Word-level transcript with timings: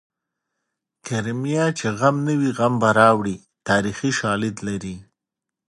کرمیه 1.07 1.65
چې 1.77 1.87
غم 1.99 2.15
نه 2.27 2.33
وي 2.39 2.51
غم 2.57 2.73
به 2.81 2.89
راوړې 2.99 3.37
تاریخي 3.67 4.11
شالید 4.19 4.55
لري 4.67 4.95